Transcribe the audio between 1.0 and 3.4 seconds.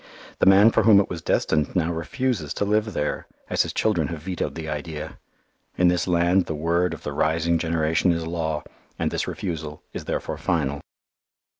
was destined now refuses to live there,